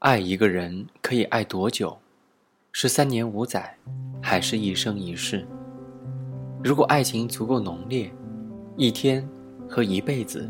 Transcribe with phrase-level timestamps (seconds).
[0.00, 1.98] 爱一个人可以爱多久？
[2.70, 3.76] 是三年五载，
[4.22, 5.44] 还是一生一世？
[6.62, 8.08] 如果爱情足够浓烈，
[8.76, 9.28] 一天
[9.68, 10.48] 和一辈子，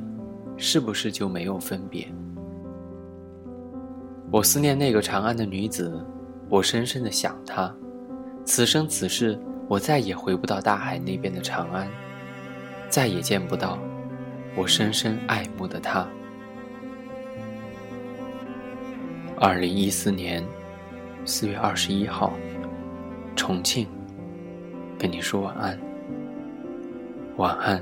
[0.58, 2.06] 是不是就没有分别？
[4.30, 5.98] 我思念那个长安的女子，
[6.50, 7.74] 我深深的想她。
[8.44, 11.88] 此生此世，我再也回不到大海那边的长安，
[12.90, 13.78] 再也见不到
[14.54, 16.06] 我深深爱慕的她。
[19.40, 20.44] 二零一四年
[21.24, 22.32] 四月二十一号，
[23.36, 23.86] 重庆，
[24.98, 25.78] 跟你说晚安，
[27.36, 27.80] 晚安。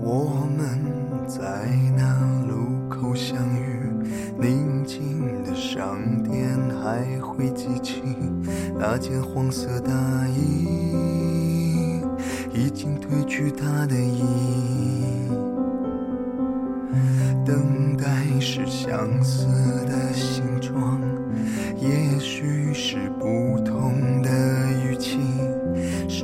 [0.00, 0.24] 我
[0.56, 0.80] 们
[1.28, 1.64] 在
[1.96, 3.88] 那路口相遇，
[4.36, 8.02] 宁静的商店还会记起
[8.76, 9.92] 那件黄色大
[10.26, 12.02] 衣，
[12.52, 14.24] 已经褪去它的意。
[17.46, 18.04] 等待
[18.40, 19.46] 是相似
[19.86, 20.12] 的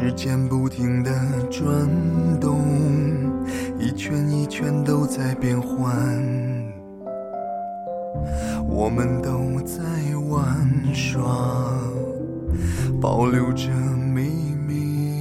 [0.05, 1.11] 时间不停的
[1.51, 1.65] 转
[2.39, 2.61] 动，
[3.79, 5.97] 一圈一圈都在变换。
[8.69, 9.83] 我们都在
[10.29, 11.73] 玩耍，
[13.01, 13.71] 保留着
[14.15, 15.15] 秘密。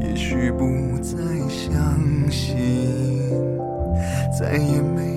[0.00, 1.16] 也许不再
[1.48, 2.66] 相信。
[4.36, 5.15] 再也没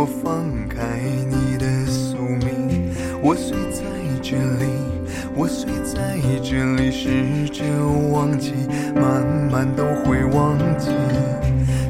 [0.00, 0.98] 我，放开
[1.28, 2.90] 你的宿命。
[3.22, 3.82] 我睡在
[4.22, 4.64] 这里，
[5.36, 7.62] 我睡在这里，试着
[8.10, 8.54] 忘记，
[8.94, 10.88] 慢慢都会忘记。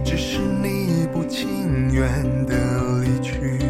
[0.05, 2.11] 只是你不情愿
[2.47, 2.56] 的
[3.05, 3.61] 离去，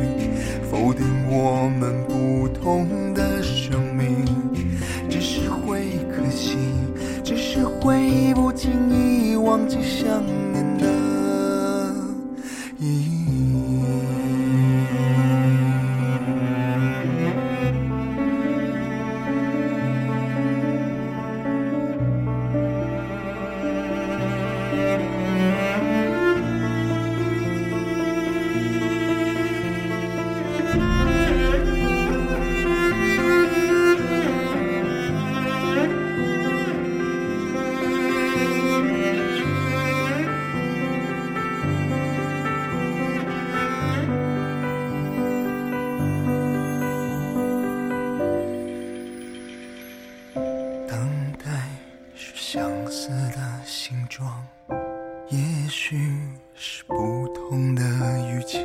[0.70, 4.24] 否定我们不同的生命，
[5.10, 5.40] 只是。
[7.82, 10.86] 会不经意忘记想念的
[12.78, 13.19] 意义。
[52.52, 54.44] 相似的形状，
[55.28, 55.38] 也
[55.68, 55.96] 许
[56.52, 57.82] 是不同的
[58.28, 58.58] 语气。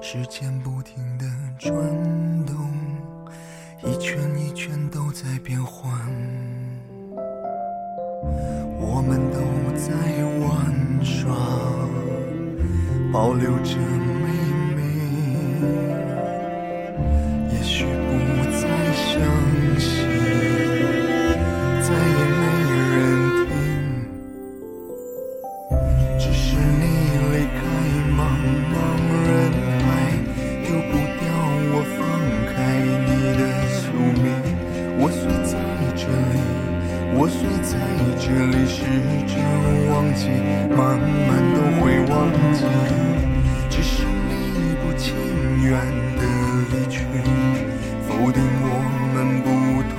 [0.00, 1.24] 时间不停的
[1.58, 1.74] 转
[2.46, 2.54] 动，
[3.82, 5.90] 一圈一圈都在变换。
[8.78, 9.40] 我们都
[9.76, 9.90] 在
[10.46, 11.34] 玩耍，
[13.12, 13.76] 保留着
[38.66, 38.82] 试
[39.26, 39.34] 着
[39.90, 40.28] 忘记
[40.74, 42.64] 慢慢都会忘记
[43.68, 45.14] 只是你不情
[45.62, 45.72] 愿
[46.16, 46.22] 的
[46.70, 47.00] 离去
[48.08, 48.68] 否定我
[49.12, 49.48] 们不
[49.94, 49.98] 同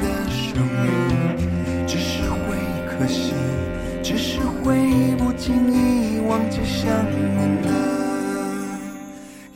[0.00, 0.86] 的生命
[1.86, 2.56] 只是会
[2.86, 3.32] 可惜
[4.02, 7.68] 只是会不经意忘记想念的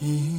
[0.00, 0.35] 意